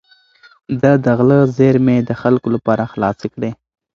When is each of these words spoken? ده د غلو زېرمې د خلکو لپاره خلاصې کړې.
ده 0.81 0.91
د 1.03 1.05
غلو 1.17 1.39
زېرمې 1.57 1.97
د 2.09 2.11
خلکو 2.21 2.47
لپاره 2.55 2.83
خلاصې 2.93 3.27
کړې. 3.33 3.51